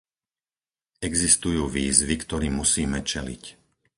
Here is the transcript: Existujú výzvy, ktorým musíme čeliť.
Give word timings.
Existujú 1.09 1.63
výzvy, 1.77 2.15
ktorým 2.23 2.53
musíme 2.61 2.99
čeliť. 3.11 3.43